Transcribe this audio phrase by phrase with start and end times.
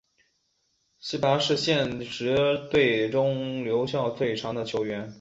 [0.99, 2.35] 希拔是现时
[2.71, 5.07] 队中留效最长的球员。